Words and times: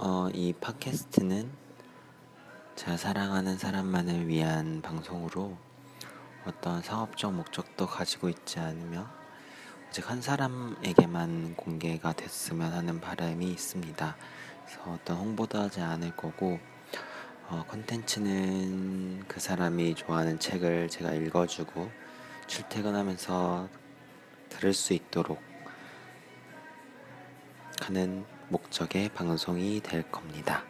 어, 0.00 0.28
이 0.32 0.52
팟캐스트는 0.52 1.50
제가 2.76 2.96
사랑하는 2.96 3.58
사람만을 3.58 4.28
위한 4.28 4.80
방송으로 4.80 5.56
어떤 6.46 6.80
사업적 6.82 7.34
목적도 7.34 7.88
가지고 7.88 8.28
있지 8.28 8.60
않으며 8.60 9.08
오직 9.88 10.08
한 10.08 10.22
사람에게만 10.22 11.56
공개가 11.56 12.12
됐으면 12.12 12.72
하는 12.72 13.00
바람이 13.00 13.44
있습니다. 13.50 14.16
그래서 14.64 14.82
어떤 14.92 15.16
홍보도 15.16 15.58
하지 15.58 15.80
않을 15.80 16.14
거고 16.14 16.60
어, 17.48 17.64
컨텐츠는 17.66 19.24
그 19.26 19.40
사람이 19.40 19.96
좋아하는 19.96 20.38
책을 20.38 20.90
제가 20.90 21.12
읽어주고 21.14 21.90
출퇴근하면서 22.46 23.68
들을 24.48 24.72
수 24.72 24.92
있도록 24.92 25.42
하는 27.80 28.37
목적의 28.48 29.10
방송이 29.10 29.80
될 29.80 30.02
겁니다. 30.10 30.67